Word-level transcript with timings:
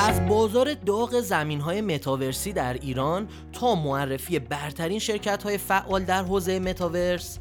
از 0.00 0.26
بازار 0.26 0.74
داغ 0.74 1.20
زمین 1.20 1.60
های 1.60 1.80
متاورسی 1.80 2.52
در 2.52 2.72
ایران 2.72 3.28
تا 3.52 3.74
معرفی 3.74 4.38
برترین 4.38 4.98
شرکت 4.98 5.42
های 5.42 5.58
فعال 5.58 6.04
در 6.04 6.22
حوزه 6.22 6.58
متاورس 6.58 7.38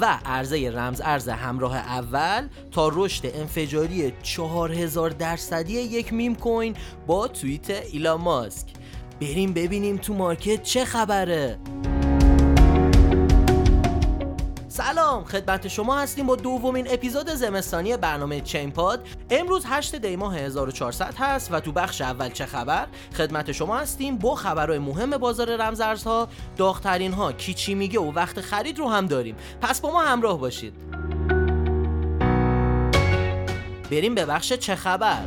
و 0.00 0.18
عرضه 0.24 0.70
رمز 0.70 1.00
ارز 1.04 1.28
همراه 1.28 1.76
اول 1.76 2.48
تا 2.70 2.90
رشد 2.94 3.30
انفجاری 3.34 4.12
4000 4.22 5.10
درصدی 5.10 5.72
یک 5.72 6.12
meme 6.12 6.34
coin 6.34 6.76
با 7.06 7.28
توییت 7.28 7.70
ایلان 7.70 8.20
ماسک. 8.20 8.66
بریم 9.20 9.52
ببینیم 9.52 9.96
تو 9.96 10.14
market 10.14 10.62
چه 10.62 10.84
خبره. 10.84 11.58
سلام 14.72 15.24
خدمت 15.24 15.68
شما 15.68 15.98
هستیم 15.98 16.26
با 16.26 16.36
دومین 16.36 16.86
اپیزود 16.90 17.30
زمستانی 17.30 17.96
برنامه 17.96 18.40
چین 18.40 18.70
پاد 18.70 19.06
امروز 19.30 19.64
8 19.66 19.96
دی 19.96 20.16
ماه 20.16 20.36
1400 20.36 21.14
هست 21.14 21.52
و 21.52 21.60
تو 21.60 21.72
بخش 21.72 22.00
اول 22.00 22.28
چه 22.28 22.46
خبر؟ 22.46 22.86
خدمت 23.16 23.52
شما 23.52 23.76
هستیم 23.76 24.18
با 24.18 24.34
خبرهای 24.34 24.78
مهم 24.78 25.10
بازار 25.10 25.56
رمزارزها. 25.56 26.28
داغترین 26.56 27.12
ها 27.12 27.32
کی 27.32 27.54
چی 27.54 27.74
میگه 27.74 28.00
و 28.00 28.12
وقت 28.12 28.40
خرید 28.40 28.78
رو 28.78 28.88
هم 28.88 29.06
داریم. 29.06 29.36
پس 29.60 29.80
با 29.80 29.92
ما 29.92 30.02
همراه 30.02 30.38
باشید. 30.38 30.74
بریم 33.90 34.14
به 34.14 34.26
بخش 34.26 34.52
چه 34.52 34.76
خبر. 34.76 35.22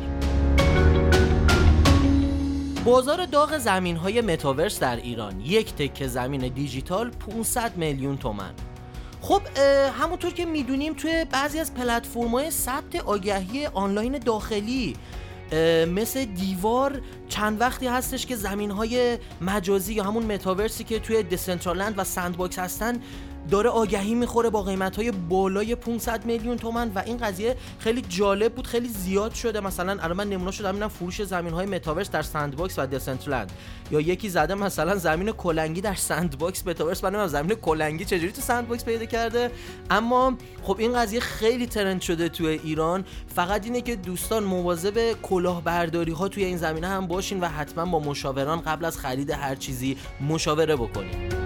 بازار 2.84 3.26
داغ 3.26 3.58
زمین 3.58 3.96
های 3.96 4.20
متاورس 4.20 4.80
در 4.80 4.96
ایران. 4.96 5.40
یک 5.40 5.74
تکه 5.74 6.08
زمین 6.08 6.48
دیجیتال 6.48 7.10
500 7.10 7.76
میلیون 7.76 8.16
تومن. 8.16 8.73
خب 9.24 9.42
همونطور 10.00 10.32
که 10.32 10.44
می‌دونیم 10.46 10.94
توی 10.94 11.26
بعضی 11.32 11.58
از 11.58 11.74
پلتفرم‌های 11.74 12.50
ثبت 12.50 12.96
آگهی 12.96 13.66
آنلاین 13.66 14.18
داخلی 14.18 14.96
مثل 15.88 16.24
دیوار 16.24 17.00
چند 17.28 17.60
وقتی 17.60 17.86
هستش 17.86 18.26
که 18.26 18.36
زمین 18.36 18.70
های 18.70 19.18
مجازی 19.40 19.94
یا 19.94 20.04
همون 20.04 20.32
متاورسی 20.32 20.84
که 20.84 20.98
توی 20.98 21.22
Decentraland 21.22 21.94
و 21.98 22.04
Sandbox 22.04 22.58
هستن 22.58 23.00
داره 23.50 23.70
آگهی 23.70 24.14
می‌خوره 24.14 24.50
با 24.50 24.62
قیمت 24.62 24.96
های 24.96 25.10
بالای 25.10 25.74
500 25.74 26.24
میلیون 26.24 26.56
تومن 26.56 26.92
و 26.94 27.02
این 27.06 27.16
قضیه 27.16 27.56
خیلی 27.78 28.02
جالب 28.08 28.54
بود 28.54 28.66
خیلی 28.66 28.88
زیاد 28.88 29.34
شده. 29.34 29.60
مثلا 29.60 29.92
الان 30.02 30.16
من 30.16 30.28
نمونه 30.28 30.50
شدم 30.50 30.74
اینم 30.74 30.88
فروش 30.88 31.22
زمین 31.22 31.52
های 31.52 31.66
متاورس 31.66 32.10
در 32.10 32.22
Sandbox 32.22 32.78
و 32.78 32.86
Decentraland 32.86 33.52
یا 33.90 34.00
یکی 34.00 34.28
زده 34.28 34.54
مثلا 34.54 34.96
زمین 34.96 35.32
کلنگی 35.32 35.80
در 35.80 35.94
Sandbox 35.94 36.66
متاورس 36.66 37.04
من 37.04 37.26
زمین 37.26 37.54
کلنگی 37.54 38.04
چجوری 38.04 38.32
تو 38.32 38.40
Sandbox 38.40 38.84
پیدا 38.84 39.04
کرده. 39.04 39.50
اما 39.90 40.36
خب 40.62 40.76
این 40.78 40.92
قضیه 40.92 41.20
خیلی 41.20 41.66
trend 41.66 42.00
شده 42.00 42.28
توی 42.28 42.46
ایران. 42.46 43.04
فقط 43.34 43.64
اینه 43.64 43.80
که 43.80 43.96
دوستان 43.96 44.44
مواظب 44.44 45.12
کلاهبرداری 45.22 46.12
ها 46.12 46.28
توی 46.28 46.44
این 46.44 46.56
زمینه 46.56 46.86
هم 46.86 47.06
باشین 47.06 47.40
و 47.40 47.48
حتما 47.48 47.86
با 47.86 48.10
مشاوران 48.10 48.60
قبل 48.60 48.84
از 48.84 48.98
خرید 48.98 49.30
هر 49.30 49.54
چیزی 49.54 49.96
مشاوره 50.28 50.76
بکنین. 50.76 51.43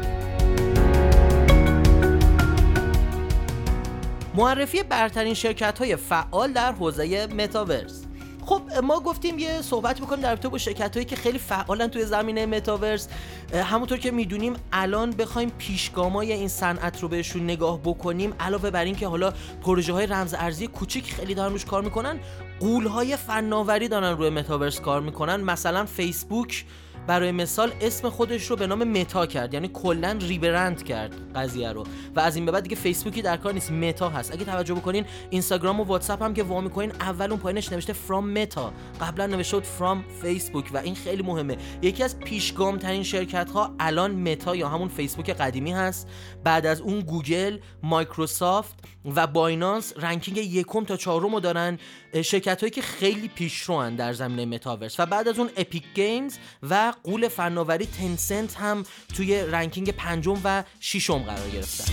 معرفی 4.38 4.82
برترین 4.82 5.34
شرکت 5.34 5.78
های 5.78 5.96
فعال 5.96 6.52
در 6.52 6.72
حوزه 6.72 7.26
متاورس 7.26 8.04
خب 8.46 8.62
ما 8.82 9.00
گفتیم 9.00 9.38
یه 9.38 9.62
صحبت 9.62 10.00
بکنیم 10.00 10.20
در 10.20 10.28
رابطه 10.28 10.48
با 10.48 10.58
شرکت 10.58 10.94
هایی 10.94 11.04
که 11.06 11.16
خیلی 11.16 11.38
فعالن 11.38 11.88
توی 11.88 12.04
زمینه 12.04 12.46
متاورس 12.46 13.08
همونطور 13.54 13.98
که 13.98 14.10
می‌دونیم 14.10 14.56
الان 14.72 15.10
بخوایم 15.10 15.52
پیشگامای 15.58 16.32
این 16.32 16.48
صنعت 16.48 17.02
رو 17.02 17.08
بهشون 17.08 17.44
نگاه 17.44 17.80
بکنیم 17.84 18.34
علاوه 18.40 18.70
بر 18.70 18.84
این 18.84 18.96
که 18.96 19.06
حالا 19.06 19.32
پروژه 19.62 19.92
های 19.92 20.06
رمز 20.06 20.34
ارزی 20.38 20.66
کوچیک 20.66 21.14
خیلی 21.14 21.34
دارن 21.34 21.52
روش 21.52 21.64
کار 21.64 21.82
می‌کنن 21.82 22.20
غول 22.60 22.86
های 22.86 23.16
فناوری 23.16 23.88
دارن 23.88 24.16
روی 24.16 24.30
متاورس 24.30 24.80
کار 24.80 25.00
می‌کنن. 25.00 25.36
مثلا 25.40 25.84
فیسبوک 25.84 26.64
برای 27.08 27.32
مثال 27.32 27.72
اسم 27.80 28.08
خودش 28.08 28.46
رو 28.46 28.56
به 28.56 28.66
نام 28.66 28.84
متا 28.84 29.26
کرد 29.26 29.54
یعنی 29.54 29.70
کلا 29.72 30.18
rebrand 30.20 30.84
کرد 30.84 31.32
قضیه 31.34 31.72
رو. 31.72 31.84
و 32.16 32.20
از 32.20 32.36
این 32.36 32.46
به 32.46 32.52
بعد 32.52 32.62
دیگه 32.62 32.76
فیسبوکی 32.76 33.22
در 33.22 33.36
کار 33.36 33.52
نیست 33.52 33.72
متا 33.72 34.08
هست. 34.08 34.32
اگه 34.32 34.44
توجه 34.44 34.74
بکنین 34.74 35.04
اینستاگرام 35.30 35.80
و 35.80 35.84
واتساپ 35.84 36.22
هم 36.22 36.34
که 36.34 36.42
وا 36.42 36.60
می‌کنین 36.60 36.90
اول 36.90 37.30
اون 37.30 37.40
پایینش 37.40 37.72
نوشته 37.72 37.92
from 37.92 38.30
Meta 38.30 38.72
قبلا 39.00 39.26
نوشته 39.26 39.56
بود 39.56 39.64
from 39.64 40.04
فیسبوک 40.22 40.70
و 40.72 40.78
این 40.78 40.94
خیلی 40.94 41.22
مهمه. 41.22 41.56
یکی 41.82 42.02
از 42.02 42.18
پیشگام 42.18 42.78
ترین 42.78 43.02
شرکت 43.02 43.50
ها 43.50 43.74
الان 43.80 44.10
متا 44.10 44.56
یا 44.56 44.68
همون 44.68 44.88
فیسبوک 44.88 45.30
قدیمی 45.30 45.72
هست. 45.72 46.08
بعد 46.44 46.66
از 46.66 46.80
اون 46.80 47.00
گوگل 47.00 47.58
مایکروسافت 47.82 48.74
و 49.16 49.26
بایننس 49.26 49.92
ranking 49.96 50.36
یکم 50.38 50.84
تا 50.84 50.96
چهارم 50.96 51.34
رو 51.34 51.40
دارن. 51.40 51.78
شرکت 52.22 52.60
هایی 52.60 52.70
که 52.70 52.82
خیلی 52.82 53.28
پیشروان 53.28 53.96
در 53.96 54.12
زمینه 54.12 54.44
متاورس. 54.44 55.00
و 55.00 55.06
بعد 55.06 55.28
از 55.28 55.38
اون 55.38 55.50
Epic 55.56 55.84
Games 55.94 56.38
و 56.70 56.92
غول 57.04 57.28
فناوری 57.28 57.86
Tencent 57.86 58.56
هم 58.56 58.84
توی 59.16 59.40
ranking 59.40 59.90
پنجم 59.90 60.40
و 60.44 60.64
ششم 60.80 61.18
قرار 61.18 61.48
گرفتن 61.50 61.92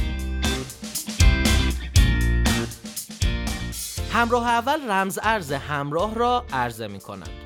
همراه 4.14 4.48
اول 4.48 4.92
رمز 4.92 5.20
ارز 5.24 5.52
همراه 5.52 6.16
را 6.16 6.46
عرضه 6.54 6.88
می 6.88 7.00
کنند 7.00 7.45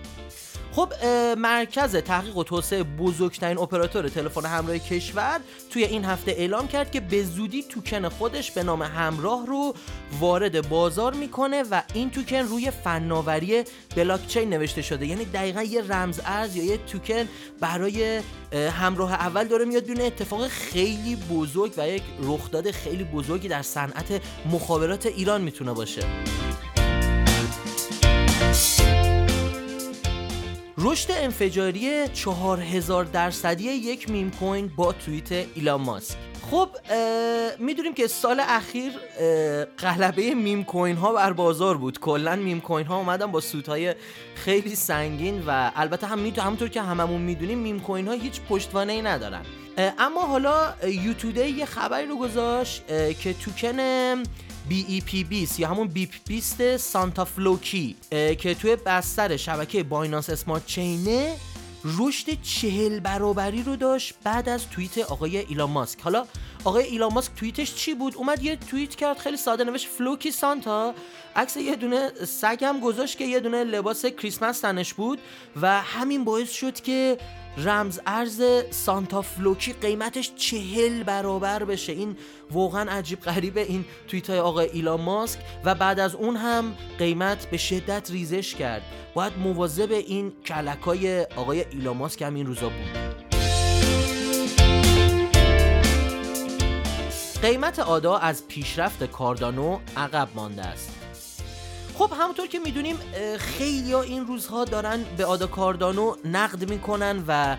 خب 0.79 0.94
مرکز 1.38 1.95
تحقیق 1.95 2.38
و 2.38 2.44
توسعه 2.44 2.84
بزرگترین 2.84 3.57
اپراتور 3.57 4.09
تلفن 4.09 4.45
همراه 4.45 4.79
کشور 4.79 5.40
توی 5.69 5.84
این 5.84 6.06
هفته 6.06 6.31
اعلام 6.31 6.67
کرد 6.67 6.91
که 6.91 7.00
به 7.00 7.23
زودی 7.23 7.63
توکن 7.63 8.09
خودش 8.09 8.51
به 8.51 8.63
نام 8.63 8.81
همراه 8.81 9.45
رو 9.45 9.73
وارد 10.19 10.69
بازار 10.69 11.13
می‌کنه 11.13 11.63
و 11.72 11.81
این 11.94 12.09
توکن 12.09 12.38
روی 12.38 12.72
فناوری 12.72 13.63
بلاکچین 13.95 14.50
نوشته 14.50 14.81
شده. 14.81 15.07
یعنی 15.07 15.25
دقیقا 15.25 15.63
یه 15.63 15.81
رمز 15.81 16.19
ارز 16.25 16.56
یا 16.56 16.63
یه 16.63 16.78
توکن 16.78 17.28
برای 17.59 18.22
همراه 18.79 19.13
اول 19.13 19.47
داره 19.47 19.66
میاد 19.66 19.84
بیرون. 19.84 20.06
اتفاق 20.06 20.47
خیلی 20.47 21.16
بزرگ 21.16 21.73
و 21.78 21.88
یک 21.89 22.03
رخداد 22.23 22.72
خیلی 22.72 23.03
بزرگی 23.03 23.47
در 23.47 23.62
صنعت 23.62 24.22
مخابرات 24.51 25.06
ایران 25.06 25.41
می‌تونه 25.41 25.73
باشه. 25.73 26.01
رشد 30.81 31.12
انفجاری 31.12 32.07
4000 32.07 33.06
درصدی 33.06 33.63
یک 33.63 34.09
meme 34.09 34.31
coin 34.31 34.72
با 34.75 34.94
توییت 34.94 35.31
ایلان 35.31 35.81
ماسک. 35.81 36.16
خب 36.51 36.69
می‌دونیم 37.59 37.94
که 37.94 38.07
سال 38.07 38.40
اخیر 38.40 38.91
غلبه 39.79 40.35
meme 40.35 40.63
coin 40.63 40.96
ها 40.95 41.13
بر 41.13 41.34
بازار 41.34 41.78
بود. 41.78 42.00
کلا 42.00 42.35
meme 42.35 42.62
coin 42.62 42.85
ها 42.85 42.97
اومدن 42.97 43.31
با 43.31 43.34
hype 43.34 43.41
های 43.68 43.95
خیلی 44.35 44.75
سنگین 44.75 45.44
و 45.47 45.72
البته 45.75 46.07
هم 46.07 46.19
میتو 46.19 46.41
همونطور 46.41 46.69
که 46.69 46.81
هممون 46.81 47.22
می‌دونیم 47.22 47.57
meme 47.57 47.80
coin 47.80 48.07
ها 48.07 48.13
هیچ 48.13 48.41
پشتوانه 48.50 48.94
ای 48.94 49.01
ندارن. 49.01 49.41
اما 49.97 50.22
حالا 50.22 50.73
U.Today 50.84 51.46
یه 51.45 51.66
خبری 51.66 52.06
رو 52.06 52.18
گذاشت 52.18 52.88
که 53.19 53.34
توکن 53.34 53.79
BEP20 54.70 55.59
یا 55.59 55.68
همون 55.68 55.88
BEP 55.88 56.09
بیست 56.28 56.78
Santa 56.78 57.25
Floki 57.25 57.96
که 58.12 58.56
توی 58.62 58.75
بستر 58.75 59.38
شبکه 59.38 59.84
Binance 59.84 60.30
Smart 60.30 60.66
Chain 60.66 61.24
ه 61.24 61.35
رشد 61.84 62.42
چهل 62.42 63.00
برابری 63.00 63.64
رو 63.64 63.75
داشت 63.75 64.14
بعد 64.24 64.50
از 64.50 64.69
توییت 64.69 64.98
آقای 64.98 65.38
ایلان 65.38 65.69
ماسک. 65.69 66.02
حالا 66.02 66.25
آقای 66.64 66.84
ایلان 66.84 67.14
ماسک 67.14 67.36
توییتش 67.36 67.75
چی 67.75 67.94
بود؟ 67.94 68.16
اومد 68.16 68.44
یه 68.44 68.56
توییت 68.56 68.96
کرد 68.96 69.18
خیلی 69.18 69.38
ساده 69.38 69.64
نوشت 69.64 69.88
Floki 69.88 70.31
Santa 70.31 70.94
عکس 71.36 71.58
یه 71.58 71.75
دونه 71.75 72.12
سگ 72.28 72.80
گذاشت 72.84 73.18
که 73.18 73.25
یه 73.25 73.40
دونه 73.40 73.64
لباس 73.64 74.06
کریسمس 74.06 74.59
تنش 74.59 74.94
بود 74.94 75.19
و 75.62 75.81
همین 75.81 76.24
باعث 76.24 76.52
شد 76.52 76.81
که 76.81 77.18
رمز 77.64 78.00
ارز 78.06 78.42
Santa 78.72 79.22
Floki 79.22 79.74
قیمتش 79.74 80.31
چهل 80.36 81.03
برابر 81.03 81.64
بشه. 81.64 81.94
این 81.94 82.18
واقعا 82.52 82.92
عجیب 82.92 83.20
غریبه. 83.20 83.62
این 83.62 83.86
توییت 84.08 84.30
های 84.30 84.40
آقای 84.40 84.70
ایلان 84.70 85.02
ماسک 85.02 85.40
و 85.66 85.75
بعد 85.75 86.00
از 86.00 86.16
اون 86.16 86.36
هم 86.36 86.75
قیمت 87.00 87.50
به 87.50 87.58
شدت 87.58 88.12
ریزش 88.12 88.56
کرد. 88.56 88.81
باید 89.14 89.38
مواظب 89.38 89.92
این 89.92 90.33
کلکای 90.45 91.22
آقای 91.22 91.66
ایلان 91.72 91.98
ماسک 91.98 92.22
هم 92.22 92.36
این 92.36 92.45
روزا 92.45 92.69
بود. 92.69 93.30
قیمت 97.42 97.80
آدا 97.80 98.18
از 98.18 98.48
پیشرفت 98.48 99.04
کاردانو 99.04 99.80
عقب 99.98 100.30
مانده 100.36 100.62
است. 100.62 100.99
خب 102.00 102.13
همونطور 102.19 102.48
که 102.48 102.60
می‌دونیم 102.60 102.96
خیلی 103.38 103.92
ها 103.92 104.01
این 104.01 104.28
روزها 104.28 104.66
دارن 104.66 105.04
به 105.18 105.25
آدا 105.25 105.48
کاردانو 105.48 106.16
نقد 106.25 106.69
می‌کنن 106.69 107.24
و 107.28 107.57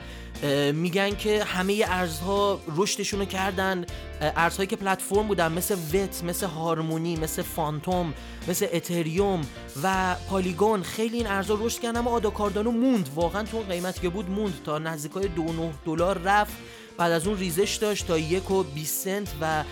میگن 0.73 1.17
که 1.17 1.45
همه 1.45 1.85
ارزها 1.89 2.61
رشدشون 2.77 3.21
رو 3.21 3.27
کردن 3.27 3.87
ارزهایی 4.21 4.67
که 4.67 4.77
پلتفرم 4.77 5.29
بودن 5.29 5.53
مثل 5.53 5.75
وت 5.75 6.25
مثل 6.25 6.47
هارمونی 6.47 7.17
مثل 7.17 7.43
فانتوم 7.43 8.15
مثل 8.49 8.67
اتریوم 8.73 9.41
و 9.83 10.17
پالیگون 10.31 10.83
خیلی 10.83 11.17
این 11.17 11.27
ارزها 11.27 11.59
رشد 11.61 11.81
کردن 11.81 11.99
اما 11.99 12.11
آدا 12.11 12.31
کاردانو 12.31 12.71
موند. 12.71 13.09
واقعا 13.15 13.43
تو 13.43 13.57
اون 13.57 13.67
قیمتی 13.67 14.01
که 14.01 14.09
بود 14.09 14.31
موند. 14.31 14.63
تا 14.65 14.79
نزدیکای 14.79 15.29
2 15.29 15.73
دلار 15.85 16.19
رفت. 16.19 16.53
بعد 16.99 17.13
از 17.13 17.27
اون 17.27 17.39
ریزش 17.39 17.79
داشت 17.81 18.07
تا 18.07 18.19
یک 18.19 18.51
و 18.51 18.63
20 18.63 19.05
سنت 19.05 19.29
و 19.41 19.65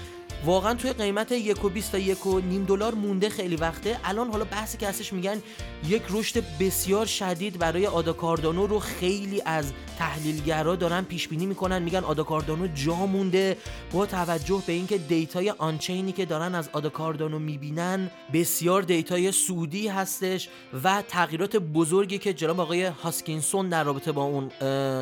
واقعا 0.44 0.74
توی 0.74 0.92
قیمت 0.92 1.32
یک 1.32 1.64
و 1.64 1.70
تا 1.92 1.98
یک 1.98 2.26
و 2.26 2.40
نیم 2.40 2.64
دلار 2.64 2.94
مونده 2.94 3.28
خیلی 3.28 3.56
وقته. 3.56 4.00
الان 4.04 4.30
حالا 4.30 4.44
بحثی 4.44 4.78
که 4.78 4.88
هستش 4.88 5.12
میگن 5.12 5.42
یک 5.88 6.02
رشد 6.10 6.44
بسیار 6.60 7.06
شدید 7.06 7.58
برای 7.58 7.86
آداکاردانو 7.86 8.66
رو 8.66 8.78
خیلی 8.78 9.42
از 9.44 9.72
تحلیلگرا 9.98 10.76
دارن 10.76 11.04
پیش 11.04 11.28
بینی 11.28 11.46
می‌کنن. 11.46 11.82
میگن 11.82 12.04
آداکاردانو 12.04 12.66
جا 12.66 12.94
مونده. 12.94 13.56
با 13.92 14.06
توجه 14.06 14.62
به 14.66 14.72
اینکه 14.72 14.98
data 14.98 15.50
ی 15.50 15.57
on-chain 15.57 16.06
ی 16.06 16.12
که 16.12 16.24
دارن 16.24 16.54
از 16.54 16.68
ADA 16.72 16.92
Cardano 16.92 17.38
می‌بینن 17.38 18.10
بسیار 18.32 18.82
data 18.82 19.32
ی 19.32 19.42
صعودی 19.42 19.88
هستش 19.88 20.48
و 20.84 21.02
تغییرات 21.08 21.56
بزرگی 21.56 22.18
که 22.18 22.34
جناب 22.34 22.60
آقای 22.60 22.84
هاسکینسون 22.84 23.68
در 23.68 23.84
رابطه 23.84 24.12
با 24.12 24.22
اون 24.22 24.48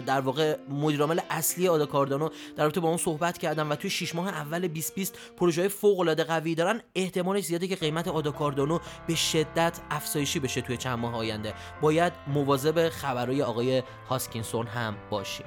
در 0.00 0.20
واقع 0.20 0.56
مدیرعامل 0.68 1.20
اصلی 1.30 1.68
ADA 1.68 1.86
Cardano 1.86 2.28
در 2.56 2.64
رابطه 2.64 2.80
با 2.80 2.88
اون 2.88 2.98
صحبت 2.98 3.38
کردن 3.38 3.68
و 3.68 3.74
توی 3.74 3.90
6 3.90 4.14
ماه 4.14 4.28
اول 4.28 4.60
2020 4.60 5.18
پروژه 5.36 5.68
فوق 5.68 6.00
العاده 6.00 6.24
قوی 6.24 6.54
دارن 6.54 6.80
احتمالش 6.94 7.44
زیاده 7.44 7.68
که 7.68 7.76
قیمت 7.76 8.08
ADA 8.08 8.29
Cardano 8.29 8.78
به 9.06 9.14
شدت 9.14 9.80
افزایشی 9.90 10.40
بشه 10.40 10.60
توی 10.60 10.76
چند 10.76 10.98
ماه 10.98 11.16
آینده. 11.16 11.54
باید 11.80 12.12
مواظب 12.26 12.88
خبرهای 12.88 13.42
آقای 13.42 13.82
هاسکینسون 14.08 14.66
هم 14.66 14.96
باشیم. 15.10 15.46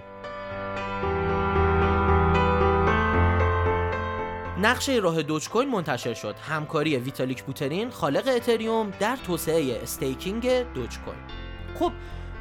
نقشه 4.61 4.93
راه 4.93 5.21
دوج 5.21 5.49
کوین 5.49 5.69
منتشر 5.69 6.13
شد. 6.13 6.35
همکاری 6.35 6.97
ویتالیک 6.97 7.43
بوترین 7.43 7.89
خالق 7.89 8.27
اتریوم 8.27 8.91
در 8.99 9.15
توسعه 9.15 9.79
staking 9.81 10.73
دوج 10.73 10.97
کوین 10.99 11.49
خب 11.79 11.91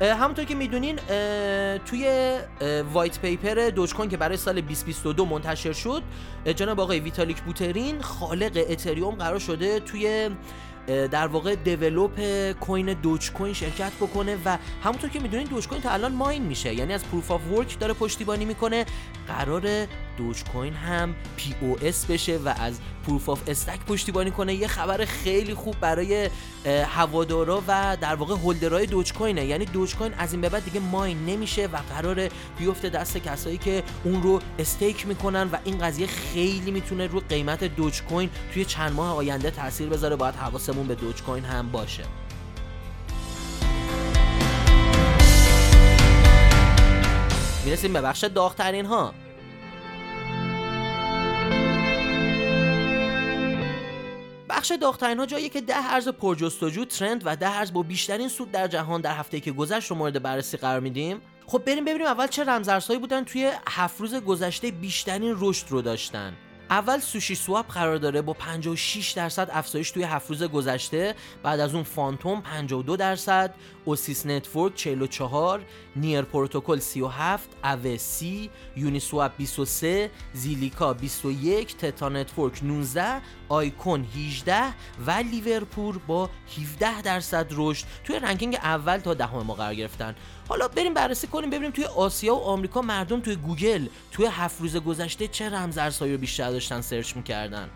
همونطور 0.00 0.45
که 0.45 0.55
می‌دونین 0.55 0.97
توی 1.87 2.35
white 2.93 3.19
paper 3.19 3.71
دوج 3.71 3.95
که 4.11 4.17
برای 4.17 4.37
سال 4.37 4.61
2022 4.61 5.25
منتشر 5.25 5.73
شد 5.73 6.03
جناب 6.56 6.81
آقای 6.81 7.00
ویتالیک 7.00 7.43
بوترین 7.43 8.03
خالق 8.03 8.65
اتریوم 8.69 9.15
قرار 9.15 9.39
شده 9.39 9.81
توی 9.81 10.31
در 10.87 11.27
واقع 11.27 11.55
develop 11.55 12.21
کوین 12.53 12.93
دوج 12.93 13.33
کوین 13.33 13.55
شرکت 13.55 13.93
بکنه 14.00 14.39
و 14.45 14.59
همونطور 14.85 15.11
که 15.11 15.21
می‌دونین 15.21 15.47
دوج 15.47 15.69
کوین 15.69 15.83
تا 15.83 15.91
الان 15.91 16.12
mine 16.12 16.43
میشه. 16.43 16.75
یعنی 16.75 16.93
از 16.93 17.05
proof 17.09 17.31
of 17.31 17.47
work 17.53 17.79
داره 17.79 17.95
پشتیبانی 17.95 18.45
می‌کنه. 18.45 18.85
قراره 19.29 19.62
دوج 20.19 20.44
کوین 20.44 20.75
هم 20.75 21.15
POS 21.37 22.06
بشه 22.06 22.37
و 22.37 22.55
از 22.61 22.79
proof 23.06 23.29
of 23.29 23.43
stake 23.47 23.81
پشتیبانی 23.85 24.31
کنه. 24.31 24.55
یه 24.55 24.67
خبر 24.67 25.05
خیلی 25.05 25.55
خوب 25.55 25.81
برای 25.81 26.31
هوادارا 26.67 27.62
و 27.69 27.97
در 28.00 28.15
واقع 28.15 28.35
holder 28.35 28.74
های 28.74 28.87
دوج 28.87 29.12
کوینه 29.12 29.44
یعنی 29.44 29.65
دوج 29.65 29.97
کوین 29.97 30.15
از 30.15 30.32
این 30.32 30.41
به 30.41 30.49
بعد 30.49 30.65
دیگه 30.65 30.81
mine 30.81 31.27
نمیشه 31.26 31.67
و 31.67 31.76
قرار 31.76 32.29
بیفته 32.59 32.88
دست 32.88 33.19
کسایی 33.19 33.59
که 33.59 33.82
اون 34.05 34.23
رو 34.23 34.41
stake 34.59 35.06
می‌کنن 35.06 35.49
و 35.53 35.56
این 35.65 35.79
قضیه 35.79 36.06
خیلی 36.06 36.71
می‌تونه 36.71 37.06
رو 37.06 37.21
قیمت 37.29 37.64
دوج 37.64 38.03
کوین 38.03 38.31
توی 38.55 38.64
چند 38.64 38.93
ماه 38.93 39.17
آینده 39.17 39.50
تاثیر 39.50 39.88
بذاره. 39.88 40.17
باید 40.17 40.35
حواسمون 40.35 40.87
به 40.87 40.94
دوج 40.94 41.23
کوین 41.23 41.44
هم 41.44 41.71
باشه. 41.71 42.05
می‌رسیم 47.64 47.93
به 47.93 48.00
بخش 48.00 48.25
داغترین 48.25 48.87
ها 48.87 49.14
بخش 54.59 54.73
داغترین 54.81 55.19
ها 55.19 55.27
جایی 55.27 55.49
که 55.49 55.61
ده 55.61 55.93
ارز 55.93 56.09
پرجستجو 56.09 56.85
ترند 56.85 57.23
و 57.25 57.37
ده 57.37 57.51
ارز 57.51 57.73
با 57.73 57.83
بیشترین 57.83 58.29
سود 58.29 58.51
در 58.51 58.69
جهان 58.69 59.01
در 59.01 59.15
هفته 59.15 59.41
که 59.41 59.53
گذشت 59.53 59.91
رو 59.91 59.97
مورد 59.97 60.23
بررسی 60.23 60.57
قرار 60.57 60.81
میدیم. 60.81 61.21
خب 61.47 61.63
بریم 61.67 61.85
ببینیم 61.85 62.07
اول 62.07 62.27
چه 62.27 62.45
رمزارزهایی 62.45 63.01
بودن 63.01 63.25
توی 63.25 63.53
هفت 63.69 64.01
روز 64.01 64.15
گذشته 64.15 64.71
بیشترین 64.71 65.37
رشد 65.39 65.67
رو 65.71 65.83
داشتن. 65.83 66.33
اول 66.70 67.00
سوشی 67.00 67.35
سواپ 67.35 67.73
قرار 67.73 67.97
داره 67.97 68.23
با 68.23 68.32
56 68.32 69.11
درصد 69.11 69.49
افزایش 69.53 69.91
توی 69.91 70.03
هفت 70.03 70.29
روز 70.29 70.43
گذشته 70.43 71.15
بعد 71.43 71.61
از 71.61 71.75
اون 71.75 71.82
فانتوم 71.82 72.41
52 72.41 72.97
درصد 72.97 73.55
Oasis 73.85 74.27
Network 74.27 74.75
44 74.75 75.65
NEAR 75.97 76.23
Protocol 76.23 76.79
37 76.79 77.50
اوه 77.65 77.97
سی 77.97 78.50
Uniswap 78.77 79.33
23 79.37 80.11
Zilliqa 80.33 80.93
21 80.93 81.76
Theta 81.77 82.09
Network 82.09 82.65
19 82.65 83.21
آیکون 83.49 84.06
18 84.17 84.62
و 85.06 85.11
Livepeer 85.11 85.99
با 85.99 86.31
17 86.59 87.03
درصد 87.03 87.47
رشد 87.50 87.87
توی 88.05 88.19
ranking 88.19 88.55
اول 88.55 88.99
تا 88.99 89.14
دهم 89.14 89.43
ما 89.43 89.55
قرار 89.55 89.75
گرفتن. 89.75 90.14
حالا 90.49 90.69
بریم 90.69 90.95
بررسی 90.95 91.27
کنیم 91.27 91.50
ببینیم 91.50 91.71
توی 91.71 91.85
آسیا 91.85 92.35
و 92.35 92.39
آمریکا 92.39 92.83
مردم 92.83 93.21
توی 93.21 93.37
گوگل 93.37 93.87
توی 94.12 94.27
هفت 94.27 94.61
روز 94.61 94.77
گذشته 94.77 95.29
چه 95.29 95.50
رمزارزهایی 95.50 96.12
رو 96.12 96.19
بیشتر 96.19 96.50
داشتن 96.50 96.81
search 96.81 97.17
می‌کردن. 97.17 97.71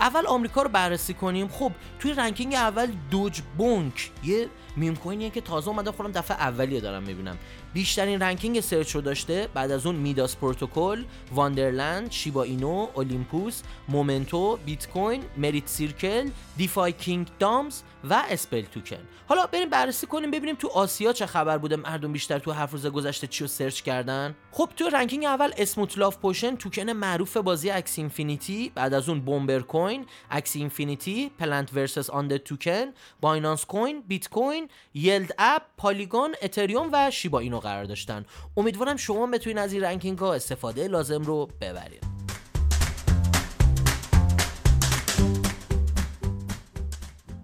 اول 0.00 0.26
آمریکا 0.26 0.62
رو 0.62 0.68
بررسی 0.68 1.14
کنیم. 1.14 1.48
خب 1.48 1.72
توی 1.98 2.12
ranking 2.12 2.54
اول 2.54 2.86
Doge 3.10 3.42
Bonk 3.58 4.10
یه 4.24 4.48
meme 4.76 4.96
coin 4.96 5.19
یه 5.19 5.30
که 5.30 5.40
تازه 5.40 5.68
اومده 5.68 5.92
خودم 5.92 6.12
دفعه 6.12 6.36
اولیه 6.36 6.80
دارم 6.80 7.02
می‌بینم. 7.02 7.38
بیشترین 7.72 8.22
ranking 8.22 8.60
search 8.60 8.90
رو 8.90 9.00
داشته 9.00 9.48
بعد 9.54 9.70
از 9.70 9.86
اون 9.86 9.94
Midas 9.94 10.36
Protocol 10.36 11.04
Wonderland 11.32 12.12
Shiba 12.12 12.42
Inu 12.42 12.86
Olympus 12.94 13.62
مومنتو 13.88 14.56
بیت 14.56 14.88
کوین 14.88 15.24
Merit 15.36 15.68
Circle 15.68 16.30
DeFi 16.56 16.92
Kingdoms 16.92 17.82
و 18.10 18.22
Spell 18.30 18.62
Token. 18.62 18.96
حالا 19.28 19.46
بریم 19.46 19.70
بررسی 19.70 20.06
کنیم 20.06 20.30
ببینیم 20.30 20.54
تو 20.54 20.68
آسیا 20.68 21.12
چه 21.12 21.26
خبر 21.26 21.58
بوده. 21.58 21.76
مردم 21.76 22.12
بیشتر 22.12 22.38
تو 22.38 22.52
هفت 22.52 22.72
روز 22.72 22.86
گذشته 22.86 23.26
چی 23.26 23.44
رو 23.44 23.48
search 23.48 23.80
کردن؟ 23.80 24.34
خب 24.52 24.68
تو 24.76 24.88
ranking 24.88 25.24
اول 25.24 25.52
Smooth 25.58 25.98
Love 25.98 26.16
Potion 26.16 26.56
توکن 26.56 26.90
معروف 26.90 27.36
بازی 27.36 27.70
Axie 27.70 27.98
Infinity 27.98 28.72
بعد 28.74 28.94
از 28.94 29.08
اون 29.08 29.20
Bomber 29.20 29.60
Coin 29.60 29.87
Axie 30.30 30.56
Infinity 30.56 31.30
Plant 31.38 31.74
versus 31.74 32.10
Undead 32.10 32.38
Token 32.38 32.86
بایننس 33.20 33.64
کوین 33.64 34.02
بیت 34.08 34.28
کوین 34.28 34.68
Yield 34.94 35.34
App 35.38 35.62
Polygon 35.76 36.34
اتریوم 36.42 36.88
و 36.92 37.10
Shiba 37.10 37.38
Inu 37.38 37.60
قرار 37.60 37.84
داشتن. 37.84 38.24
امیدوارم 38.56 38.96
شما 38.96 39.26
بتونید 39.26 39.58
از 39.58 39.72
این 39.72 39.82
ranking 39.82 40.18
ها 40.18 40.34
استفاده 40.34 40.88
لازم 40.88 41.22
رو 41.22 41.48
ببرید 41.60 42.04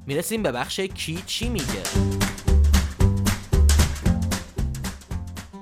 می‌رسیم 0.07 0.43
به 0.43 0.53
بخش 0.53 0.81
کی 0.81 1.23
چی 1.27 1.49
میگه. 1.49 1.83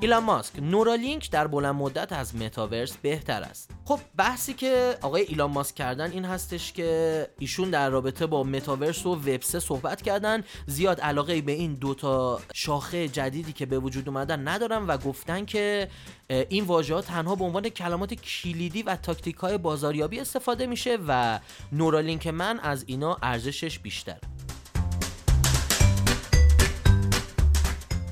ایلان 0.01 0.25
ماسک 0.25 0.59
Neuralink 0.59 1.31
در 1.31 1.47
بلند 1.47 1.75
مدت 1.75 2.13
از 2.13 2.37
متاورس 2.37 2.97
بهتر 2.97 3.43
است. 3.43 3.72
خب 3.85 4.01
بحثی 4.17 4.55
که 4.55 4.99
آقای 5.01 5.23
ایلان 5.23 5.51
ماسک 5.51 5.75
کردن 5.75 6.11
این 6.11 6.25
هستش 6.25 6.73
که 6.73 7.29
ایشون 7.39 7.71
در 7.71 7.91
رابطه 7.91 8.27
با 8.27 8.45
متاورس 8.45 9.07
و 9.07 9.15
وب 9.15 9.43
صحبت 9.43 10.03
کردن. 10.03 10.45
زیاد 10.67 11.01
علاقه 11.01 11.41
به 11.41 11.53
این 11.53 11.75
دوتا 11.75 12.41
شاخه 12.55 13.09
جدیدی 13.09 13.53
که 13.53 13.67
به 13.67 13.79
وجود 13.79 14.09
اومدن 14.09 14.49
ندارن 14.49 14.87
و 14.87 14.97
گفتن 14.97 15.45
که 15.45 15.89
این 16.29 16.65
واژه 16.65 16.95
ها 16.95 17.01
تنها 17.01 17.35
به 17.35 17.45
عنوان 17.45 17.69
کلمات 17.69 18.15
کلیدی 18.15 18.83
و 18.83 18.97
تاکتیک 18.97 19.37
های 19.37 19.59
بازاریابی 19.59 20.21
استفاده 20.21 20.67
میشه 20.67 20.99
و 21.09 21.41
نورالینک 21.73 22.27
من 22.27 22.61
از 22.61 22.85
اینا 22.87 23.19
ارزشش 23.23 23.79
بیشتر 23.79 24.19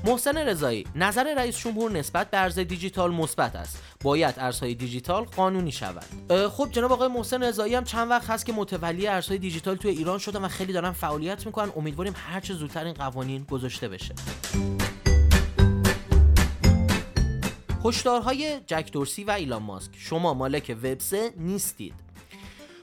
محسن 0.03 0.37
رضایی 0.37 0.87
نظر 0.95 1.33
رئیس 1.37 1.57
جمهور 1.57 1.91
نسبت 1.91 2.31
به 2.31 2.37
ارز 2.37 2.59
دیجیتال 2.59 3.11
مثبت 3.11 3.55
است. 3.55 3.83
باید 4.03 4.35
ارزهای 4.37 4.73
دیجیتال 4.73 5.23
قانونی 5.23 5.71
شود. 5.71 6.05
خب 6.49 6.69
جناب 6.71 6.91
آقای 6.91 7.07
محسن 7.07 7.43
رضایی 7.43 7.75
هم 7.75 7.83
چند 7.83 8.09
وقت 8.09 8.29
هست 8.29 8.45
که 8.45 8.53
متولی 8.53 9.07
ارزهای 9.07 9.37
دیجیتال 9.37 9.75
توی 9.75 9.91
ایران 9.91 10.19
شدن 10.19 10.41
و 10.41 10.47
خیلی 10.47 10.73
دارن 10.73 10.91
فعالیت 10.91 11.45
می‌کنن. 11.45 11.71
امیدواریم 11.75 12.13
هرچه 12.17 12.53
زودتر 12.53 12.85
این 12.85 12.93
قوانین 12.93 13.43
گذاشته 13.43 13.87
بشه. 13.87 14.15
هشدارهای 17.85 18.59
جک 18.67 18.89
دورسی 18.91 19.23
و 19.23 19.31
ایلان 19.31 19.63
ماسک. 19.63 19.91
شما 19.97 20.33
مالک 20.33 20.77
وبسه 20.83 21.33
نیستید. 21.37 21.93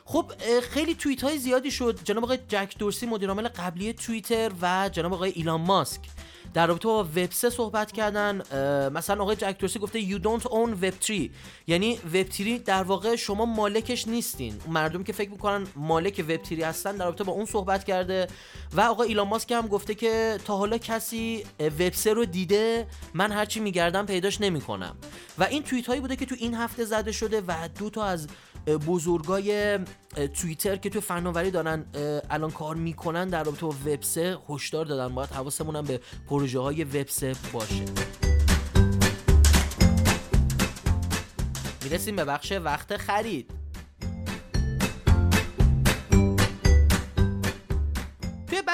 خب 0.05 0.33
خیلی 0.71 0.95
توییت 0.95 1.25
های 1.25 1.39
زیادی 1.39 1.71
شد. 1.71 1.99
جناب 2.05 2.25
آقای 2.25 2.39
جک 2.49 2.75
دورسی 2.79 3.07
مدیرعامل 3.07 3.49
قبلی 3.49 3.93
توییتر 3.93 4.51
و 4.63 4.89
جناب 4.93 5.13
آقای 5.13 5.31
ایلان 5.31 5.61
ماسک. 5.61 6.01
در 6.55 6.67
رابطه 6.67 6.89
با 6.89 7.05
وب 7.05 7.31
3 7.33 7.51
صحبت 7.51 7.93
کردن 7.93 8.43
مثلا 8.93 9.23
آقای 9.23 9.37
جک 9.37 9.57
دورسی 9.59 9.79
گفته 9.79 10.09
you 10.09 10.23
don't 10.23 10.45
own 10.45 10.85
web 10.85 10.95
3 11.01 11.31
یعنی 11.67 11.99
وب 12.15 12.31
3 12.31 12.59
در 12.59 12.83
واقع 12.83 13.17
شما 13.17 13.45
مالکش 13.45 14.09
نیستین. 14.09 14.55
مردم 14.69 15.05
که 15.05 15.13
فکر 15.13 15.31
می‌کنن 15.31 15.67
مالک 15.77 16.25
وب 16.29 16.45
3 16.45 16.67
هستن 16.67 16.97
در 16.97 17.05
رابطه 17.05 17.25
با 17.25 17.33
اون 17.33 17.45
صحبت 17.45 17.85
کرده. 17.85 18.27
و 18.73 18.81
آقای 18.81 19.09
ایلان 19.09 19.29
ماسک 19.29 19.53
هم 19.53 19.67
گفته 19.67 19.95
که 19.95 20.39
تا 20.45 20.57
حالا 20.57 20.79
کسی 20.79 21.45
وب 21.61 21.93
3 21.93 22.13
رو 22.13 22.25
دیده 22.25 22.87
من 23.15 23.33
هرچی 23.33 23.61
میگردم 23.61 24.07
پیداش 24.07 24.41
نمی‌کنم. 24.41 24.97
و 25.39 25.45
این 25.45 25.63
توییت 25.63 25.87
هایی 25.87 26.01
بوده 26.01 26.17
که 26.17 26.27
تو 26.27 26.35
این 26.39 26.55
هفته 26.55 26.85
زده 26.85 27.13
شده 27.13 27.43
و 27.47 27.69
دو 27.79 27.91
تا 27.91 28.05
از 28.05 28.29
بزرگای 28.69 29.79
توییتر 30.35 30.77
که 30.77 30.91
تو 30.91 31.01
فناوری 31.01 31.51
دارن 31.51 31.85
الان 32.31 32.51
کار 32.51 32.77
می‌کنن 32.77 33.29
در 33.29 33.45
رابطه 33.45 33.67
با 33.67 33.75
وب 33.87 34.03
3 34.03 34.39
هشدار 34.49 34.85
دادن. 34.85 35.15
باید 35.15 35.31
حواسمون 35.31 35.77
هم 35.77 35.85
به 35.85 36.01
پروژه 36.29 36.59
های 36.61 36.85
وب 36.85 37.09
3 37.09 37.35
باشه. 37.53 37.85
می‌رسیم 41.85 42.17
به 42.17 42.25
بخش 42.25 42.53
وقت 42.53 42.97
خرید. 42.97 43.58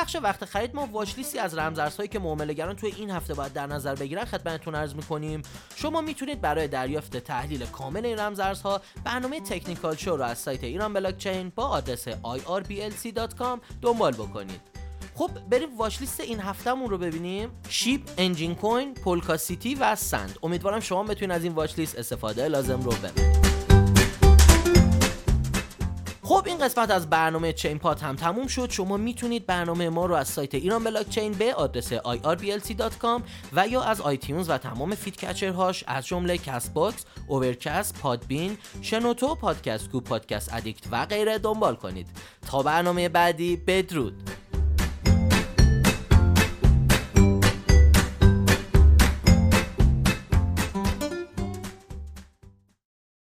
بخش 0.04 0.16
وقت 0.22 0.44
خرید 0.44 0.74
ما 0.74 0.86
واچ 0.86 1.16
لیستی 1.16 1.38
از 1.38 1.58
رمزارزهایی 1.58 2.08
که 2.08 2.18
معاملهگران 2.18 2.76
توی 2.76 2.92
این 2.96 3.10
هفته 3.10 3.34
باید 3.34 3.52
در 3.52 3.66
نظر 3.66 3.94
بگیرن 3.94 4.24
خدمتتون 4.24 4.74
عرض 4.74 4.94
می‌کنیم. 4.94 5.42
شما 5.76 6.00
می‌تونید 6.00 6.40
برای 6.40 6.68
دریافت 6.68 7.16
تحلیل 7.16 7.66
کامل 7.66 8.06
این 8.06 8.18
رمزارزها 8.18 8.80
برنامه 9.04 9.40
تکنیکال 9.40 9.96
شو 9.96 10.16
رو 10.16 10.24
از 10.24 10.38
سایت 10.38 10.64
ایران 10.64 10.92
بلاکچین 10.92 11.52
با 11.54 11.68
آدرس 11.68 12.08
irblc.com 12.08 13.58
دنبال 13.82 14.12
بکنید. 14.12 14.60
خب 15.14 15.30
بریم 15.50 15.78
واچ 15.78 16.00
لیست 16.00 16.20
این 16.20 16.40
هفتهمون 16.40 16.90
رو 16.90 16.98
ببینیم. 16.98 17.50
شیپ 17.68 18.02
انجین 18.18 18.54
کوین 18.54 18.94
پولکا 18.94 19.36
سیتی 19.36 19.74
و 19.74 19.94
سند. 19.94 20.38
امیدوارم 20.42 20.80
شما 20.80 21.02
بتونید 21.02 21.36
از 21.36 21.44
این 21.44 21.52
واچ 21.52 21.78
لیست 21.78 21.98
استفاده 21.98 22.48
لازم 22.48 22.80
رو 22.80 22.90
ببرید. 22.90 23.33
خب 26.24 26.42
این 26.46 26.58
قسمت 26.58 26.90
از 26.90 27.10
برنامه 27.10 27.52
ChainPod 27.52 28.02
هم 28.02 28.16
تموم 28.16 28.46
شد. 28.46 28.70
شما 28.70 28.96
می‌تونید 28.96 29.46
برنامه 29.46 29.88
ما 29.88 30.06
رو 30.06 30.14
از 30.14 30.28
سایت 30.28 30.54
ایران 30.54 30.84
بلاک 30.84 31.08
چین 31.08 31.32
به 31.32 31.54
آدرس 31.54 31.92
irblc.com 31.92 33.22
و 33.52 33.68
یا 33.68 33.82
از 33.82 34.00
iTunes 34.00 34.50
و 34.50 34.58
تمام 34.58 34.94
feed 34.94 35.16
catcher 35.16 35.64
هاش 35.64 35.84
از 35.86 36.06
جمله 36.06 36.38
Castbox، 36.38 37.04
Overcast، 37.26 37.98
Podbean، 37.98 38.58
شنوتو، 38.82 39.34
پادکست 39.34 39.90
کو، 39.90 40.00
Podcast 40.00 40.54
Addict 40.54 40.84
و 40.90 41.06
غیره 41.06 41.38
دنبال 41.38 41.76
کنید. 41.76 42.06
تا 42.50 42.62
برنامه 42.62 43.08
بعدی 43.08 43.56
بدرود! 43.56 44.30